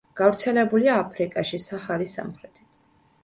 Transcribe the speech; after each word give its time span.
გავრცელებულია 0.19 0.95
აფრიკაში 1.01 1.59
საჰარის 1.67 2.17
სამხრეთით. 2.19 2.65